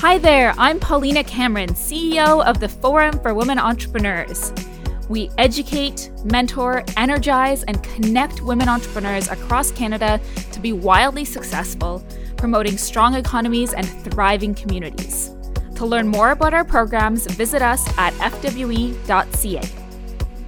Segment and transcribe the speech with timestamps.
[0.00, 4.52] Hi there, I'm Paulina Cameron, CEO of the Forum for Women Entrepreneurs.
[5.08, 10.20] We educate, mentor, energize, and connect women entrepreneurs across Canada
[10.52, 12.04] to be wildly successful,
[12.36, 15.34] promoting strong economies and thriving communities.
[15.76, 19.62] To learn more about our programs, visit us at fwe.ca.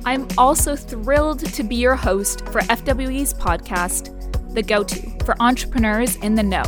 [0.04, 6.16] I'm also thrilled to be your host for FWE's podcast, The Go To for Entrepreneurs
[6.16, 6.64] in the Know,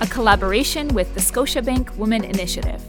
[0.00, 2.82] a collaboration with the Scotiabank Women Initiative.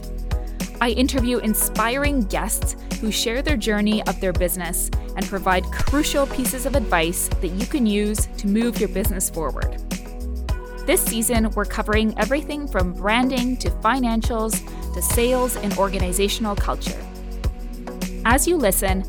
[0.81, 6.65] I interview inspiring guests who share their journey of their business and provide crucial pieces
[6.65, 9.81] of advice that you can use to move your business forward.
[10.85, 14.61] This season, we're covering everything from branding to financials
[14.93, 17.01] to sales and organizational culture.
[18.25, 19.03] As you listen,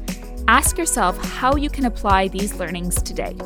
[0.47, 3.37] ask yourself how you can apply these learnings today.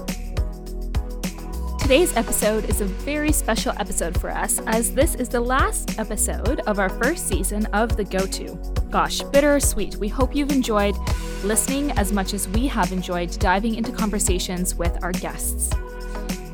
[1.82, 6.60] Today's episode is a very special episode for us, as this is the last episode
[6.60, 8.54] of our first season of The Go To.
[8.88, 9.96] Gosh, bittersweet.
[9.96, 10.96] We hope you've enjoyed
[11.42, 15.70] listening as much as we have enjoyed diving into conversations with our guests.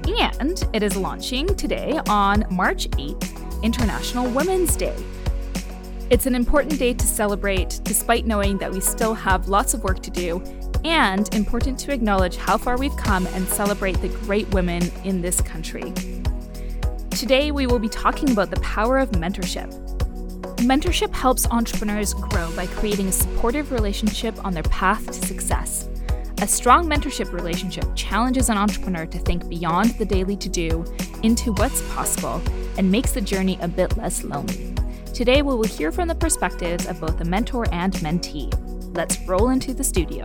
[0.09, 4.97] And it is launching today on March 8th, International Women's Day.
[6.09, 10.01] It's an important day to celebrate, despite knowing that we still have lots of work
[10.05, 10.43] to do
[10.89, 15.41] and important to acknowledge how far we've come and celebrate the great women in this
[15.43, 15.93] country.
[17.11, 19.71] Today, we will be talking about the power of mentorship.
[20.59, 25.89] Mentorship helps entrepreneurs grow by creating a supportive relationship on their path to success.
[26.41, 30.85] A strong mentorship relationship challenges an entrepreneur to think beyond the daily to do
[31.23, 32.41] into what's possible
[32.79, 34.75] and makes the journey a bit less lonely.
[35.13, 38.51] Today, we will hear from the perspectives of both a mentor and mentee.
[38.97, 40.23] Let's roll into the studio.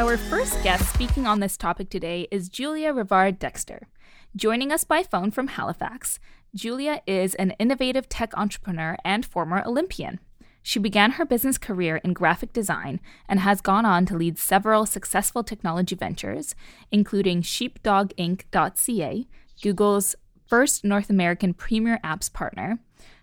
[0.00, 3.86] Our first guest speaking on this topic today is Julia Rivard Dexter.
[4.34, 6.18] Joining us by phone from Halifax,
[6.54, 10.18] Julia is an innovative tech entrepreneur and former Olympian.
[10.62, 14.86] She began her business career in graphic design and has gone on to lead several
[14.86, 16.54] successful technology ventures,
[16.90, 19.26] including sheepdoginc.ca,
[19.62, 22.78] Google's first North American premier apps partner,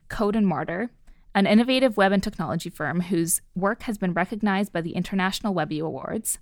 [0.09, 0.91] Code and Mortar,
[1.33, 5.79] an innovative web and technology firm whose work has been recognized by the International Webby
[5.79, 6.38] Awards,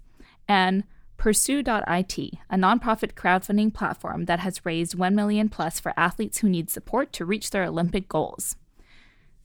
[0.48, 0.84] and
[1.18, 6.70] Pursue.it, a nonprofit crowdfunding platform that has raised 1 million plus for athletes who need
[6.70, 8.58] support to reach their Olympic goals.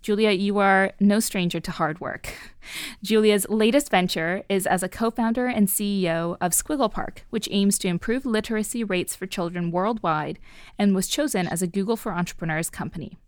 [0.03, 2.35] Julia, you are no stranger to hard work.
[3.03, 7.79] Julia's latest venture is as a co founder and CEO of Squiggle Park, which aims
[7.79, 10.39] to improve literacy rates for children worldwide
[10.79, 13.19] and was chosen as a Google for Entrepreneurs company.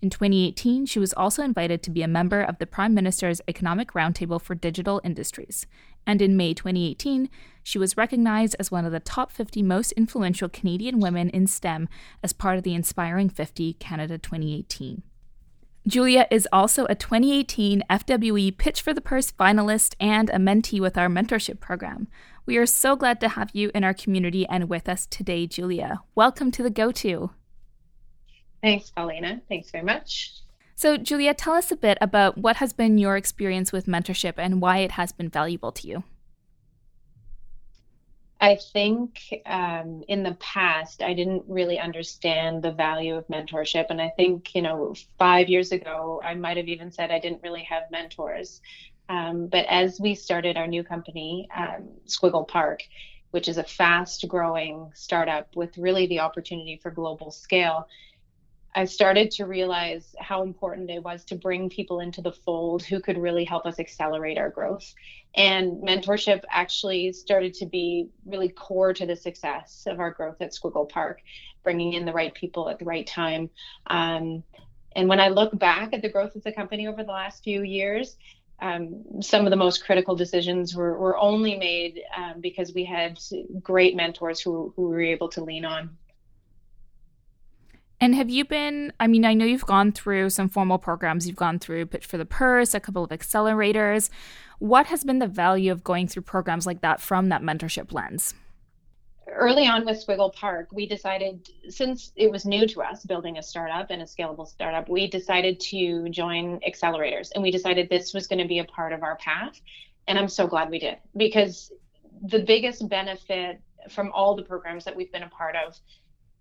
[0.00, 3.92] In 2018, she was also invited to be a member of the Prime Minister's Economic
[3.92, 5.66] Roundtable for Digital Industries.
[6.06, 7.28] And in May 2018,
[7.62, 11.88] she was recognized as one of the top 50 most influential Canadian women in STEM
[12.22, 15.02] as part of the Inspiring 50 Canada 2018.
[15.86, 20.96] Julia is also a 2018 FWE Pitch for the Purse finalist and a mentee with
[20.96, 22.06] our mentorship program.
[22.46, 26.00] We are so glad to have you in our community and with us today, Julia.
[26.14, 27.30] Welcome to the Go To.
[28.62, 29.42] Thanks, Paulina.
[29.48, 30.34] Thanks very much.
[30.82, 34.60] So, Julia, tell us a bit about what has been your experience with mentorship and
[34.60, 36.02] why it has been valuable to you.
[38.40, 43.90] I think um, in the past, I didn't really understand the value of mentorship.
[43.90, 47.44] And I think, you know, five years ago, I might have even said I didn't
[47.44, 48.60] really have mentors.
[49.08, 52.82] Um, but as we started our new company, um, Squiggle Park,
[53.30, 57.86] which is a fast growing startup with really the opportunity for global scale,
[58.74, 63.00] I started to realize how important it was to bring people into the fold who
[63.00, 64.94] could really help us accelerate our growth.
[65.34, 70.52] And mentorship actually started to be really core to the success of our growth at
[70.52, 71.20] Squiggle Park,
[71.62, 73.50] bringing in the right people at the right time.
[73.88, 74.42] Um,
[74.96, 77.62] and when I look back at the growth of the company over the last few
[77.62, 78.16] years,
[78.60, 83.18] um, some of the most critical decisions were, were only made um, because we had
[83.60, 85.96] great mentors who, who we were able to lean on.
[88.02, 91.36] And have you been, I mean, I know you've gone through some formal programs, you've
[91.36, 94.10] gone through Pitch for the Purse, a couple of accelerators.
[94.58, 98.34] What has been the value of going through programs like that from that mentorship lens?
[99.28, 103.42] Early on with Squiggle Park, we decided, since it was new to us building a
[103.42, 107.30] startup and a scalable startup, we decided to join accelerators.
[107.36, 109.60] And we decided this was going to be a part of our path.
[110.08, 111.70] And I'm so glad we did because
[112.20, 115.78] the biggest benefit from all the programs that we've been a part of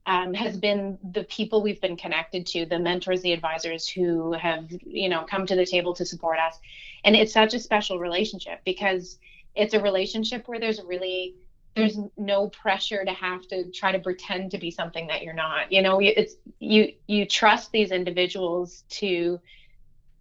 [0.06, 4.66] um, has been the people we've been connected to, the mentors, the advisors who have,
[4.72, 6.58] you know, come to the table to support us.
[7.04, 9.20] And it's such a special relationship because
[9.56, 11.36] it's a relationship where there's really
[11.76, 15.72] there's no pressure to have to try to pretend to be something that you're not
[15.72, 19.40] you know it's you you trust these individuals to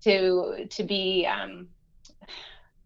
[0.00, 1.68] to to be um,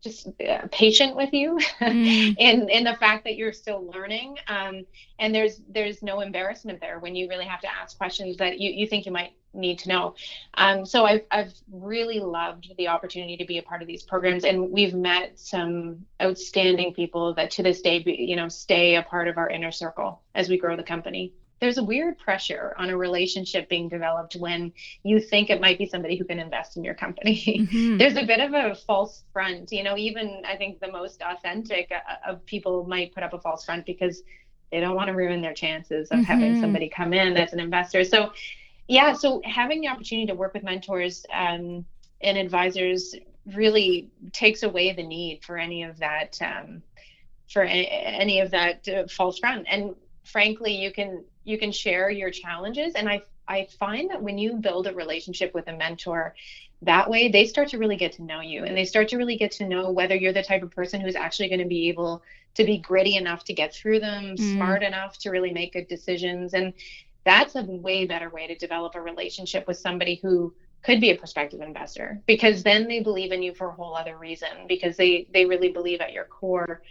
[0.04, 2.36] just uh, patient with you mm.
[2.38, 4.84] in in the fact that you're still learning um,
[5.18, 8.70] and there's there's no embarrassment there when you really have to ask questions that you,
[8.70, 10.14] you think you might need to know
[10.54, 14.44] um, so I've, I've really loved the opportunity to be a part of these programs
[14.44, 19.28] and we've met some outstanding people that to this day you know stay a part
[19.28, 21.32] of our inner circle as we grow the company
[21.64, 24.70] there's a weird pressure on a relationship being developed when
[25.02, 27.42] you think it might be somebody who can invest in your company.
[27.64, 27.98] Mm-hmm.
[27.98, 29.72] there's a bit of a false front.
[29.72, 33.38] You know, even I think the most authentic uh, of people might put up a
[33.38, 34.22] false front because
[34.70, 36.24] they don't want to ruin their chances of mm-hmm.
[36.24, 38.04] having somebody come in as an investor.
[38.04, 38.32] So,
[38.88, 41.84] yeah, so having the opportunity to work with mentors um,
[42.20, 43.14] and advisors
[43.54, 46.38] really takes away the need for any of that.
[46.42, 46.82] Um,
[47.50, 49.94] for any, any of that uh, false front and
[50.24, 52.94] frankly you can you can share your challenges.
[52.94, 56.34] And i i find that when you build a relationship with a mentor
[56.80, 59.36] that way they start to really get to know you and they start to really
[59.36, 62.22] get to know whether you're the type of person who's actually going to be able
[62.54, 64.52] to be gritty enough to get through them mm.
[64.54, 66.54] smart enough to really make good decisions.
[66.54, 66.72] And
[67.24, 71.16] that's a way better way to develop a relationship with somebody who could be a
[71.16, 75.26] prospective investor because then they believe in you for a whole other reason because they
[75.32, 76.82] they really believe at your core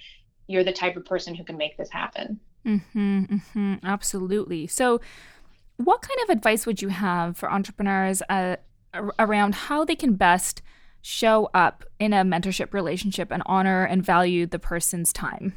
[0.48, 4.68] you're the type of person who can make this happen Mm-hmm, mm-hmm, absolutely.
[4.68, 5.02] So,
[5.78, 8.58] what kind of advice would you have for entrepreneurs uh,
[9.20, 10.62] around how they can best
[11.02, 15.56] show up in a mentorship relationship and honor and value the person's time?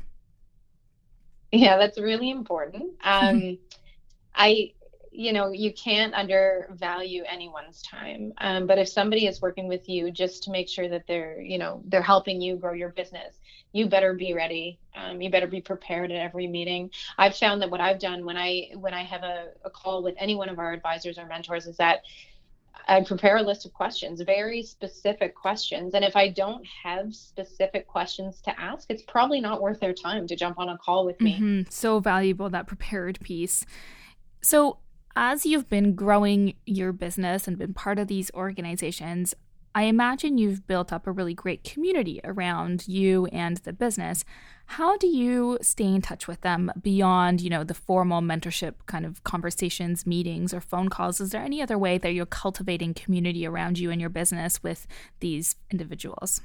[1.53, 2.93] Yeah, that's really important.
[3.05, 3.59] Um,
[4.35, 4.73] I,
[5.16, 8.34] you know, you can't undervalue anyone's time.
[8.38, 11.58] Um, but if somebody is working with you just to make sure that they're, you
[11.58, 13.40] know, they're helping you grow your business,
[13.72, 14.78] you better be ready.
[14.94, 16.90] Um, you better be prepared at every meeting.
[17.16, 20.14] I've found that what I've done when I when I have a, a call with
[20.18, 22.00] any one of our advisors or mentors is that
[22.88, 25.94] I prepare a list of questions, very specific questions.
[25.94, 30.26] And if I don't have specific questions to ask, it's probably not worth their time
[30.28, 31.34] to jump on a call with me.
[31.34, 31.70] Mm-hmm.
[31.70, 33.64] So valuable that prepared piece.
[34.42, 34.78] So,
[35.16, 39.34] as you've been growing your business and been part of these organizations,
[39.74, 44.24] I imagine you've built up a really great community around you and the business.
[44.66, 49.06] How do you stay in touch with them beyond, you know, the formal mentorship kind
[49.06, 51.20] of conversations, meetings, or phone calls?
[51.20, 54.86] Is there any other way that you're cultivating community around you and your business with
[55.20, 56.40] these individuals?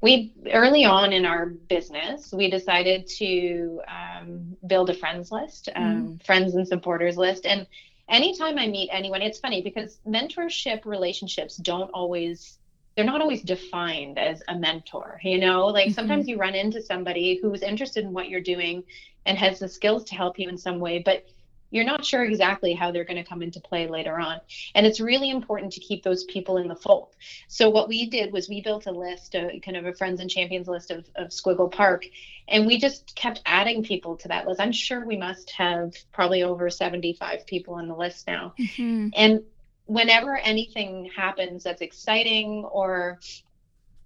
[0.00, 6.18] We early on in our business we decided to um, build a friends list um,
[6.18, 6.26] mm.
[6.26, 7.66] friends and supporters list and
[8.10, 12.58] anytime I meet anyone, it's funny because mentorship relationships don't always
[12.96, 15.94] they're not always defined as a mentor you know like mm-hmm.
[15.94, 18.82] sometimes you run into somebody who's interested in what you're doing
[19.26, 21.24] and has the skills to help you in some way but
[21.70, 24.40] you're not sure exactly how they're going to come into play later on.
[24.74, 27.14] And it's really important to keep those people in the fold.
[27.48, 30.28] So what we did was we built a list, a kind of a friends and
[30.28, 32.04] champions list of, of Squiggle Park,
[32.48, 34.60] and we just kept adding people to that list.
[34.60, 38.54] I'm sure we must have probably over 75 people on the list now.
[38.58, 39.08] Mm-hmm.
[39.14, 39.42] And
[39.90, 43.18] whenever anything happens that's exciting or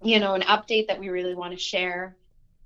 [0.03, 2.17] you know an update that we really want to share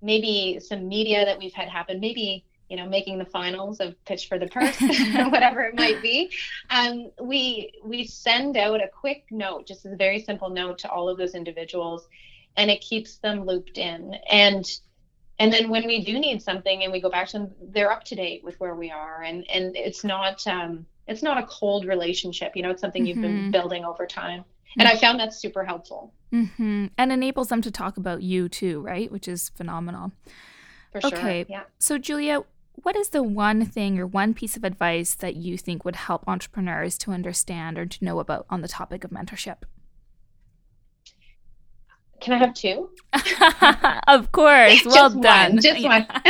[0.01, 4.29] maybe some media that we've had happen maybe you know making the finals of pitch
[4.29, 4.81] for the purse
[5.31, 6.31] whatever it might be
[6.71, 11.09] um, we we send out a quick note just a very simple note to all
[11.09, 12.09] of those individuals
[12.57, 14.81] and it keeps them looped in and
[15.41, 18.05] and then when we do need something and we go back to them they're up
[18.05, 21.87] to date with where we are and and it's not um it's not a cold
[21.87, 23.09] relationship you know it's something mm-hmm.
[23.09, 23.51] you've been mm-hmm.
[23.51, 24.45] building over time
[24.79, 26.87] and i found that super helpful mm-hmm.
[26.99, 30.13] and enables them to talk about you too right which is phenomenal
[30.93, 31.19] for sure.
[31.19, 31.47] Okay.
[31.49, 31.63] Yeah.
[31.79, 32.43] So, Julia,
[32.83, 36.27] what is the one thing or one piece of advice that you think would help
[36.27, 39.59] entrepreneurs to understand or to know about on the topic of mentorship?
[42.21, 42.91] Can I have two?
[44.09, 44.83] of course.
[44.87, 45.53] well just done.
[45.53, 46.07] One, just one.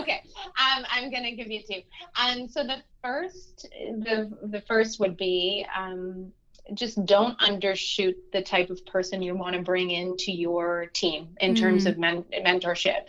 [0.00, 0.22] okay.
[0.44, 1.82] Um, I'm going to give you two.
[2.16, 6.32] Um, so the first, the the first would be um,
[6.74, 11.54] just don't undershoot the type of person you want to bring into your team in
[11.54, 11.60] mm.
[11.60, 13.06] terms of men- mentorship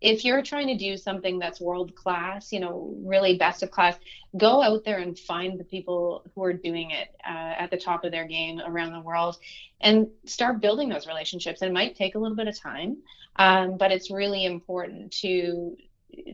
[0.00, 3.96] if you're trying to do something that's world class, you know, really best of class,
[4.36, 8.04] go out there and find the people who are doing it uh, at the top
[8.04, 9.38] of their game around the world
[9.80, 11.62] and start building those relationships.
[11.62, 12.98] It might take a little bit of time,
[13.36, 15.76] um, but it's really important to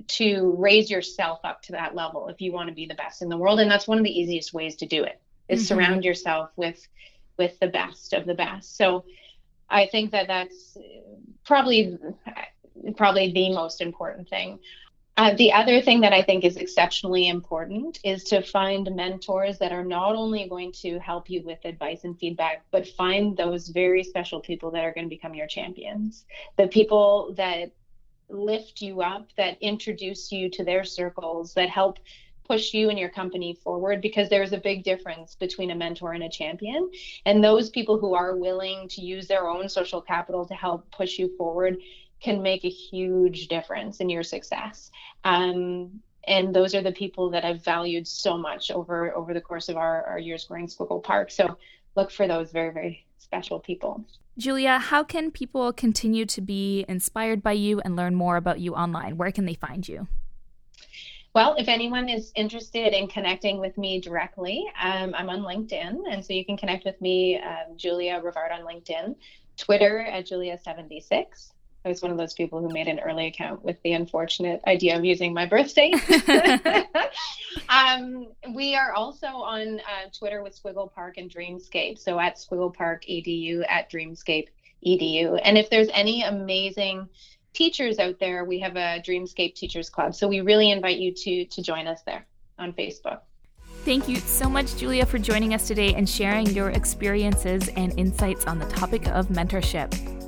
[0.06, 3.28] to raise yourself up to that level if you want to be the best in
[3.28, 5.66] the world and that's one of the easiest ways to do it is mm-hmm.
[5.66, 6.86] surround yourself with
[7.36, 9.04] with the best of the best so
[9.68, 10.76] i think that that's
[11.44, 11.98] probably
[12.96, 14.58] probably the most important thing.
[15.18, 19.70] Uh, the other thing that I think is exceptionally important is to find mentors that
[19.70, 24.02] are not only going to help you with advice and feedback, but find those very
[24.02, 26.24] special people that are going to become your champions.
[26.56, 27.72] The people that
[28.30, 31.98] lift you up, that introduce you to their circles, that help
[32.44, 36.24] push you and your company forward because there's a big difference between a mentor and
[36.24, 36.90] a champion.
[37.24, 41.18] And those people who are willing to use their own social capital to help push
[41.18, 41.76] you forward
[42.22, 44.90] can make a huge difference in your success.
[45.24, 49.68] Um, and those are the people that I've valued so much over over the course
[49.68, 51.30] of our, our years growing Squiggle Park.
[51.30, 51.56] So
[51.96, 54.04] look for those very, very special people.
[54.38, 58.74] Julia, how can people continue to be inspired by you and learn more about you
[58.74, 59.16] online?
[59.16, 60.06] Where can they find you?
[61.34, 66.02] Well, if anyone is interested in connecting with me directly, um, I'm on LinkedIn.
[66.10, 69.16] And so you can connect with me, um, Julia Rivard on LinkedIn,
[69.56, 71.52] Twitter at Julia76.
[71.84, 74.96] I was one of those people who made an early account with the unfortunate idea
[74.96, 75.92] of using my birthday.
[77.68, 81.98] um, we are also on uh, Twitter with Squiggle Park and Dreamscape.
[81.98, 84.48] So at Squiggle Park EDU, at Dreamscape
[84.86, 85.40] EDU.
[85.42, 87.08] And if there's any amazing
[87.52, 90.14] teachers out there, we have a Dreamscape Teachers Club.
[90.14, 92.26] So we really invite you to to join us there
[92.58, 93.20] on Facebook.
[93.84, 98.46] Thank you so much, Julia, for joining us today and sharing your experiences and insights
[98.46, 100.21] on the topic of mentorship.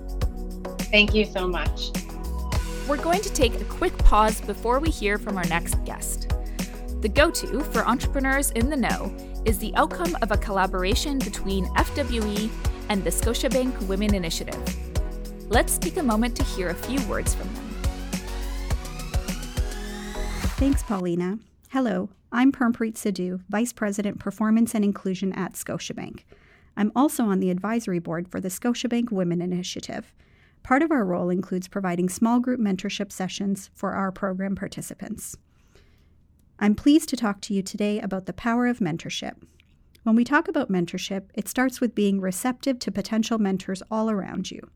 [0.95, 1.91] Thank you so much.
[2.87, 6.33] We're going to take a quick pause before we hear from our next guest.
[7.01, 9.13] The go to for entrepreneurs in the know
[9.45, 12.49] is the outcome of a collaboration between FWE
[12.91, 14.57] and the Scotiabank Women Initiative.
[15.49, 17.65] Let's take a moment to hear a few words from them.
[20.61, 21.41] Thanks, Paulina.
[21.71, 26.21] Hello, I'm Parmpreet Sidhu, Vice President Performance and Inclusion at Scotiabank.
[26.77, 30.13] I'm also on the advisory board for the Scotiabank Women Initiative.
[30.65, 35.37] Part of our role includes providing small group mentorship sessions for our program participants.
[36.59, 39.35] I'm pleased to talk to you today about the power of mentorship.
[40.05, 44.51] When we talk about mentorship, it starts with being receptive to potential mentors all around
[44.51, 44.71] you.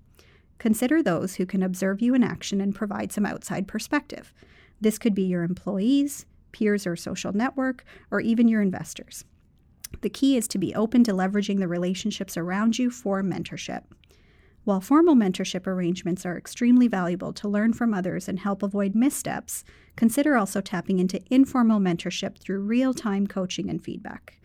[0.59, 4.35] Consider those who can observe you in action and provide some outside perspective.
[4.83, 9.25] This could be your employees, peers or social network, or even your investors.
[10.03, 13.85] The key is to be open to leveraging the relationships around you for mentorship.
[14.65, 19.65] While formal mentorship arrangements are extremely valuable to learn from others and help avoid missteps,
[19.97, 24.39] consider also tapping into informal mentorship through real time coaching and feedback.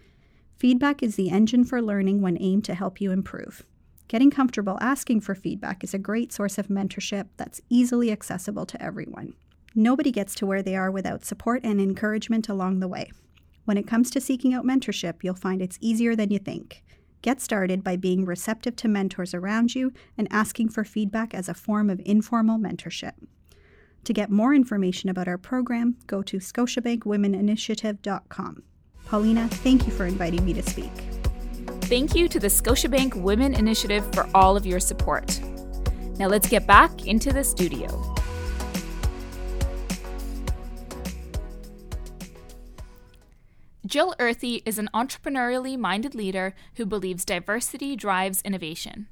[0.56, 3.64] Feedback is the engine for learning when aimed to help you improve.
[4.08, 8.82] Getting comfortable asking for feedback is a great source of mentorship that's easily accessible to
[8.82, 9.34] everyone.
[9.76, 13.12] Nobody gets to where they are without support and encouragement along the way.
[13.66, 16.84] When it comes to seeking out mentorship, you'll find it's easier than you think.
[17.24, 21.54] Get started by being receptive to mentors around you and asking for feedback as a
[21.54, 23.14] form of informal mentorship.
[24.04, 28.64] To get more information about our program, go to scotiabankwomeninitiative.com.
[29.06, 30.92] Paulina, thank you for inviting me to speak.
[31.84, 35.40] Thank you to the Scotiabank Women Initiative for all of your support.
[36.20, 38.14] Now let's get back into the studio.
[43.94, 49.06] Jill Earthy is an entrepreneurially minded leader who believes diversity drives innovation.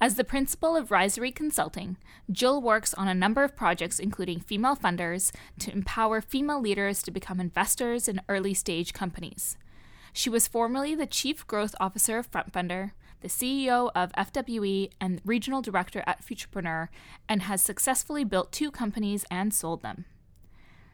[0.00, 1.96] As the principal of Risery Consulting,
[2.30, 7.10] Jill works on a number of projects, including female funders, to empower female leaders to
[7.10, 9.56] become investors in early stage companies.
[10.12, 15.60] She was formerly the Chief Growth Officer of FrontFundr, the CEO of FWE, and Regional
[15.60, 16.86] Director at Futurepreneur,
[17.28, 20.04] and has successfully built two companies and sold them.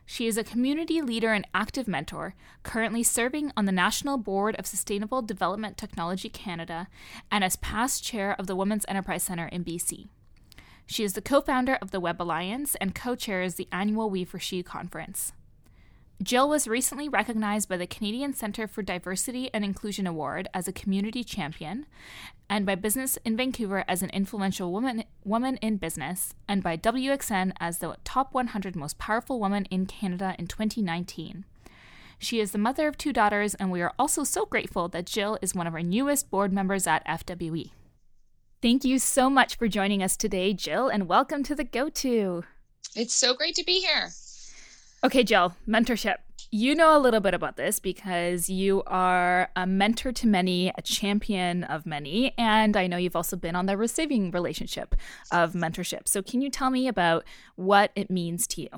[0.08, 4.64] She is a community leader and active mentor, currently serving on the National Board of
[4.64, 6.86] Sustainable Development Technology Canada
[7.30, 10.06] and as past chair of the Women's Enterprise Centre in BC.
[10.86, 14.24] She is the co founder of the Web Alliance and co chairs the annual We
[14.24, 15.32] for She conference.
[16.22, 20.72] Jill was recently recognized by the Canadian Centre for Diversity and Inclusion Award as a
[20.72, 21.84] community champion,
[22.48, 27.52] and by Business in Vancouver as an influential woman, woman in business, and by WXN
[27.60, 31.44] as the top 100 most powerful woman in Canada in 2019.
[32.18, 35.38] She is the mother of two daughters, and we are also so grateful that Jill
[35.42, 37.72] is one of our newest board members at FWE.
[38.62, 42.44] Thank you so much for joining us today, Jill, and welcome to the Go To.
[42.94, 44.08] It's so great to be here.
[45.06, 46.16] Okay, Jill, mentorship.
[46.50, 50.82] You know a little bit about this because you are a mentor to many, a
[50.82, 54.96] champion of many, and I know you've also been on the receiving relationship
[55.30, 56.08] of mentorship.
[56.08, 58.68] So, can you tell me about what it means to you?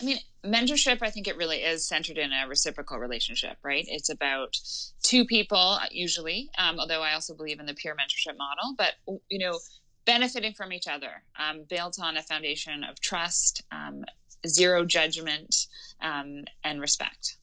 [0.00, 3.84] I mean, mentorship, I think it really is centered in a reciprocal relationship, right?
[3.86, 4.56] It's about
[5.04, 8.74] two people, usually, um, although I also believe in the peer mentorship model.
[8.76, 8.94] But,
[9.28, 9.56] you know,
[10.04, 14.04] benefiting from each other, um, built on a foundation of trust, um,
[14.46, 15.66] zero judgment,
[16.00, 17.36] um, and respect.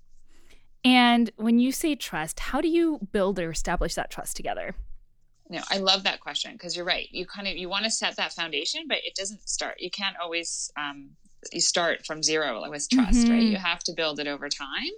[0.83, 4.75] And when you say trust, how do you build or establish that trust together?
[5.49, 7.07] You know, I love that question because you're right.
[7.11, 9.75] You kind of you want to set that foundation, but it doesn't start.
[9.79, 11.11] You can't always um,
[11.51, 13.31] you start from zero with trust, mm-hmm.
[13.31, 13.43] right?
[13.43, 14.91] You have to build it over time.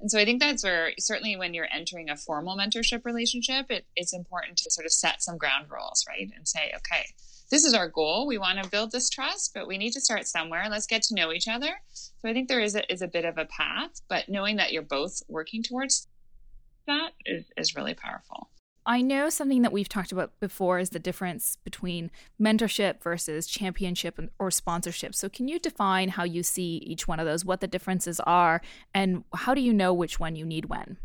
[0.00, 3.86] And so I think that's where certainly when you're entering a formal mentorship relationship, it,
[3.94, 6.28] it's important to sort of set some ground rules, right?
[6.34, 7.06] And say, okay,
[7.52, 8.26] this is our goal.
[8.26, 10.64] We want to build this trust, but we need to start somewhere.
[10.70, 11.68] Let's get to know each other.
[11.92, 14.72] So I think there is a, is a bit of a path, but knowing that
[14.72, 16.08] you're both working towards
[16.86, 18.48] that is, is really powerful.
[18.86, 24.18] I know something that we've talked about before is the difference between mentorship versus championship
[24.38, 25.14] or sponsorship.
[25.14, 28.60] So, can you define how you see each one of those, what the differences are,
[28.92, 30.96] and how do you know which one you need when?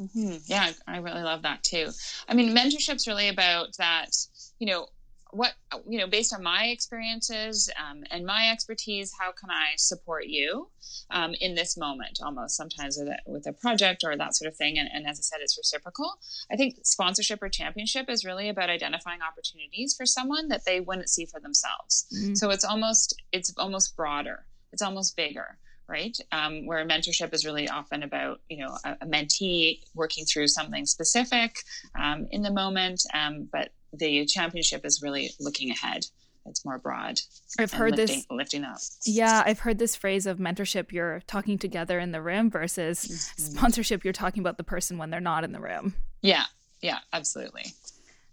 [0.00, 0.36] Mm-hmm.
[0.46, 1.90] Yeah, I really love that too.
[2.28, 4.10] I mean, mentorship's really about that,
[4.58, 4.88] you know,
[5.32, 5.54] what
[5.88, 10.68] you know based on my experiences um, and my expertise how can i support you
[11.10, 14.56] um, in this moment almost sometimes with a, with a project or that sort of
[14.56, 16.18] thing and, and, as i said it's reciprocal
[16.50, 21.08] i think sponsorship or championship is really about identifying opportunities for someone that they wouldn't
[21.08, 22.34] see for themselves mm-hmm.
[22.34, 25.58] so it's almost it's almost broader it's almost bigger
[25.88, 26.16] right?
[26.30, 30.86] Um, where mentorship is really often about, you know, a, a mentee working through something
[30.86, 31.56] specific
[32.00, 36.06] um, in the moment, um, but the championship is really looking ahead.
[36.46, 37.20] It's more broad.
[37.58, 38.78] I've heard lifting, this lifting up.
[39.04, 40.90] Yeah, I've heard this phrase of mentorship.
[40.90, 43.42] You're talking together in the room versus mm-hmm.
[43.42, 44.02] sponsorship.
[44.02, 45.94] You're talking about the person when they're not in the room.
[46.20, 46.44] Yeah,
[46.80, 47.66] yeah, absolutely.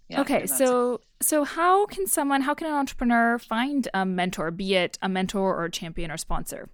[0.08, 4.74] Yeah, okay, so so how can someone, how can an entrepreneur find a mentor, be
[4.74, 6.68] it a mentor or a champion or sponsor?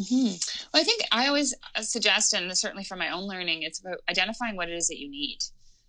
[0.00, 0.34] Mm-hmm.
[0.74, 4.56] Well, I think I always suggest, and certainly from my own learning, it's about identifying
[4.56, 5.38] what it is that you need.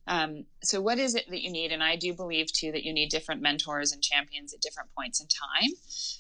[0.08, 1.72] Um, so, what is it that you need?
[1.72, 5.22] And I do believe too that you need different mentors and champions at different points
[5.22, 5.72] in time,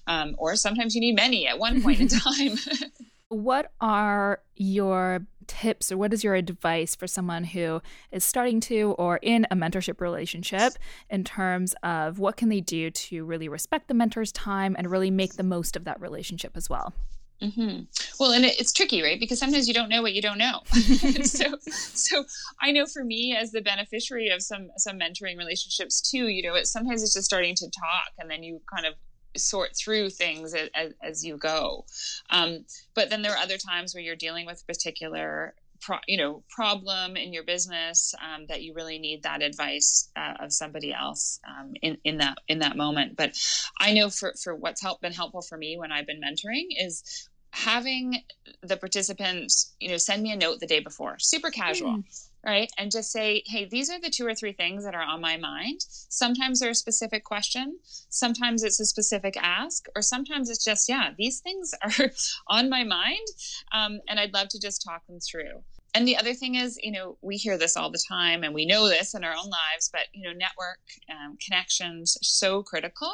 [0.08, 2.58] um, or sometimes you need many at one point in time.
[3.29, 8.95] what are your tips or what is your advice for someone who is starting to
[8.97, 10.73] or in a mentorship relationship
[11.10, 15.12] in terms of what can they do to really respect the mentor's time and really
[15.12, 16.93] make the most of that relationship as well?
[17.41, 17.84] Mm-hmm.
[18.19, 19.19] Well, and it, it's tricky, right?
[19.19, 20.62] Because sometimes you don't know what you don't know.
[21.23, 22.26] so, so
[22.62, 26.56] I know for me as the beneficiary of some some mentoring relationships too, you know,
[26.56, 28.95] it sometimes it's just starting to talk, and then you kind of
[29.36, 31.86] sort through things as, as you go.
[32.30, 36.18] Um, but then there are other times where you're dealing with a particular Pro, you
[36.18, 40.94] know problem in your business um, that you really need that advice uh, of somebody
[40.94, 43.16] else um, in in that in that moment.
[43.18, 43.34] But
[43.80, 47.30] I know for for what's help, been helpful for me when I've been mentoring is
[47.52, 48.22] having
[48.62, 51.98] the participants you know send me a note the day before, super casual.
[51.98, 52.30] Mm.
[52.47, 52.71] Right.
[52.77, 55.36] And just say, hey, these are the two or three things that are on my
[55.36, 55.81] mind.
[55.89, 57.79] Sometimes they're a specific question.
[58.10, 59.88] Sometimes it's a specific ask.
[59.97, 62.12] Or sometimes it's just, yeah, these things are
[62.47, 63.27] on my mind.
[63.73, 66.91] Um, and I'd love to just talk them through and the other thing is, you
[66.91, 69.89] know, we hear this all the time and we know this in our own lives,
[69.91, 73.12] but, you know, network um, connections so critical.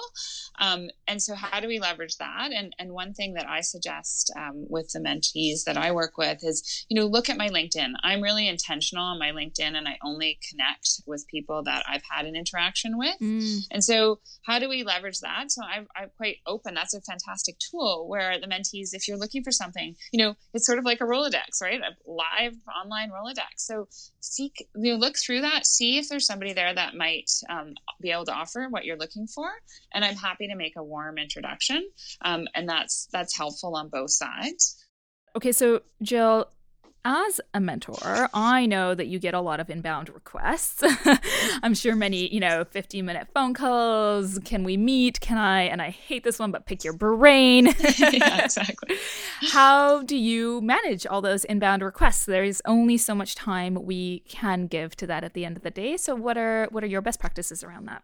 [0.60, 2.50] Um, and so, how do we leverage that?
[2.54, 6.44] And, and one thing that I suggest um, with the mentees that I work with
[6.44, 7.94] is, you know, look at my LinkedIn.
[8.04, 12.26] I'm really intentional on my LinkedIn and I only connect with people that I've had
[12.26, 13.18] an interaction with.
[13.22, 13.62] Mm.
[13.72, 15.52] And so, how do we leverage that?
[15.52, 16.74] So, I'm, I'm quite open.
[16.74, 20.66] That's a fantastic tool where the mentees, if you're looking for something, you know, it's
[20.66, 21.80] sort of like a Rolodex, right?
[21.80, 23.58] A live online Rolodex.
[23.58, 23.88] So
[24.20, 28.12] seek, you know, look through that, see if there's somebody there that might um, be
[28.12, 29.50] able to offer what you're looking for.
[29.94, 31.90] And I'm happy to make a warm introduction.
[32.22, 34.84] Um, and that's that's helpful on both sides.
[35.36, 36.48] Okay, so Jill,
[37.06, 40.82] as a mentor, I know that you get a lot of inbound requests.
[41.64, 44.40] I'm sure many, you know, 15 minute phone calls.
[44.46, 45.20] Can we meet?
[45.20, 45.64] Can I?
[45.64, 47.66] And I hate this one, but pick your brain.
[48.00, 48.98] yeah, exactly.
[49.42, 52.26] How do you manage all those inbound requests?
[52.26, 55.72] There's only so much time we can give to that at the end of the
[55.72, 55.98] day.
[55.98, 58.04] So what are what are your best practices around that?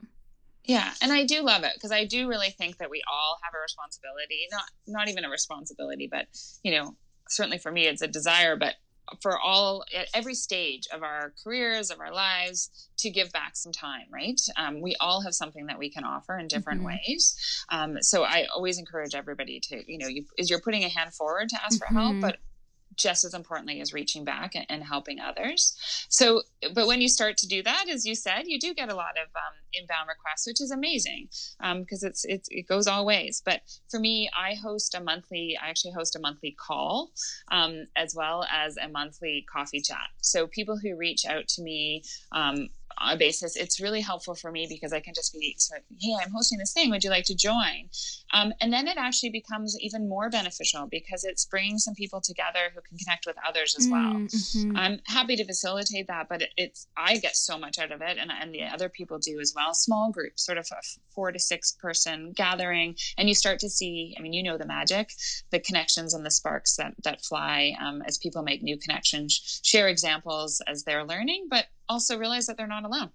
[0.65, 3.53] Yeah, and I do love it because I do really think that we all have
[3.57, 6.27] a responsibility, not not even a responsibility, but
[6.63, 6.95] you know,
[7.29, 8.75] certainly for me it's a desire, but
[9.21, 13.71] for all at every stage of our careers of our lives to give back some
[13.71, 16.97] time right um, we all have something that we can offer in different mm-hmm.
[17.07, 20.89] ways um, so i always encourage everybody to you know you, is you're putting a
[20.89, 21.93] hand forward to ask mm-hmm.
[21.93, 22.21] for help mm-hmm.
[22.21, 22.37] but
[22.99, 25.75] just as importantly as reaching back and, and, helping others.
[26.09, 26.41] So,
[26.73, 29.11] but when you start to do that, as you said, you do get a lot
[29.11, 31.29] of um, inbound requests, which is amazing
[31.79, 33.41] because um, it's, it's it goes all ways.
[33.43, 35.57] But for me, I host a monthly.
[35.61, 37.11] I actually host a monthly call
[37.51, 40.09] um, as well as a monthly coffee chat.
[40.21, 42.03] So people who reach out to me
[42.99, 45.85] um, uh, basis, it's really helpful for me because I can just be, sort of,
[45.99, 46.89] hey, I'm hosting this thing.
[46.91, 47.89] Would you like to join?
[48.33, 52.71] Um, and then it actually becomes even more beneficial because it's bringing some people together
[52.73, 54.13] who can connect with others as well.
[54.13, 54.77] Mm-hmm.
[54.77, 58.17] I'm happy to facilitate that, but it, it's I get so much out of it,
[58.19, 59.73] and, and the other people do as well.
[59.73, 60.81] Small groups, sort of a
[61.13, 64.15] four to six person gathering, and you start to see.
[64.17, 65.11] I mean, you know the magic,
[65.51, 69.87] the connections and the sparks that that fly um, as people make new connections, share
[69.87, 73.09] examples as they're learning, but also realize that they're not alone.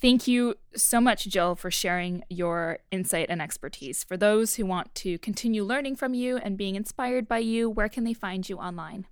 [0.00, 4.02] Thank you so much, Jill, for sharing your insight and expertise.
[4.02, 7.88] For those who want to continue learning from you and being inspired by you, where
[7.88, 9.06] can they find you online?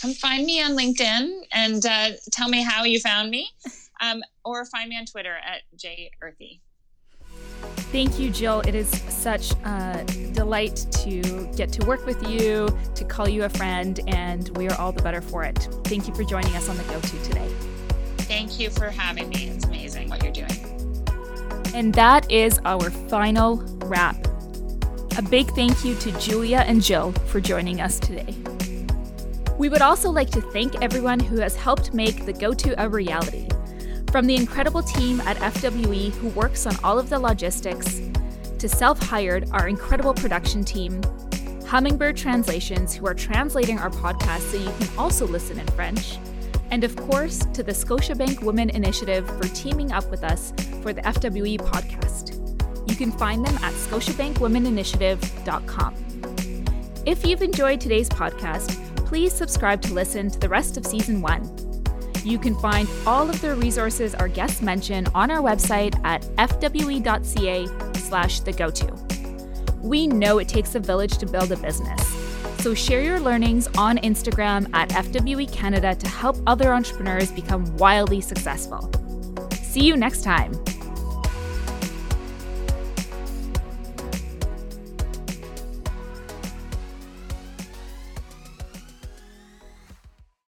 [0.00, 3.50] Come find me on LinkedIn and uh, tell me how you found me,
[4.00, 6.60] um, or find me on Twitter at jearthy.
[7.92, 8.60] Thank you, Jill.
[8.60, 13.48] It is such a delight to get to work with you, to call you a
[13.48, 15.58] friend, and we are all the better for it.
[15.84, 17.48] Thank you for joining us on the Go To today.
[18.18, 19.48] Thank you for having me.
[19.48, 20.50] It's amazing what you're doing.
[21.74, 24.16] And that is our final wrap.
[25.18, 28.36] A big thank you to Julia and Jill for joining us today.
[29.58, 32.88] We would also like to thank everyone who has helped make the Go To a
[32.88, 33.48] reality.
[34.10, 38.00] From the incredible team at FWE who works on all of the logistics,
[38.58, 41.00] to Self Hired, our incredible production team,
[41.66, 46.18] Hummingbird Translations, who are translating our podcast so you can also listen in French,
[46.72, 51.02] and of course, to the Scotiabank Women Initiative for teaming up with us for the
[51.02, 52.36] FWE podcast.
[52.90, 55.94] You can find them at scotiabankwomeninitiative.com.
[57.06, 58.74] If you've enjoyed today's podcast,
[59.06, 61.59] please subscribe to listen to the rest of season one.
[62.24, 67.66] You can find all of the resources our guests mention on our website at fwe.ca
[67.94, 68.92] slash the go-to.
[69.82, 72.06] We know it takes a village to build a business.
[72.58, 78.20] So share your learnings on Instagram at FWE Canada to help other entrepreneurs become wildly
[78.20, 78.90] successful.
[79.62, 80.52] See you next time.